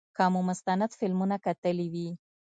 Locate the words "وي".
1.93-2.09